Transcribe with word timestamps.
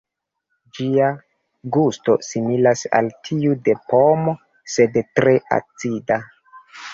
Ĝia 0.77 1.09
gusto 1.75 2.15
similas 2.27 2.81
al 3.01 3.09
tiu 3.29 3.53
de 3.69 3.77
pomo, 3.93 4.35
sed 4.77 4.99
tre 5.21 5.37
acida. 5.61 6.19